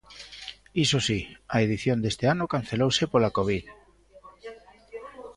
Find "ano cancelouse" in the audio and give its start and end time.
2.33-3.03